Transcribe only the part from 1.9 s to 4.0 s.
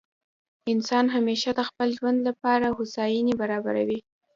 ژوند له پاره هوسایني برابروي.